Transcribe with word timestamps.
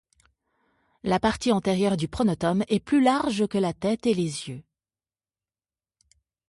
La 1.03 1.19
partie 1.19 1.51
antérieure 1.51 1.95
du 1.95 2.07
pronotum 2.07 2.63
est 2.69 2.79
plus 2.79 3.03
large 3.03 3.45
que 3.45 3.59
la 3.59 3.71
tête 3.71 4.07
et 4.07 4.15
les 4.15 4.49
yeux. 4.49 4.63